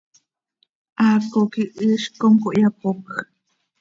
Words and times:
Haaco 0.99 1.41
quih 1.51 1.73
iizc 1.83 2.11
com 2.21 2.33
cohyapocj. 2.43 3.07